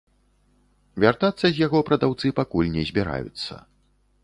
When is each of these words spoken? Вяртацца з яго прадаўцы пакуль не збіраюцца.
Вяртацца 1.03 1.43
з 1.43 1.51
яго 1.65 1.83
прадаўцы 1.91 2.33
пакуль 2.41 2.73
не 2.79 2.83
збіраюцца. 2.91 3.63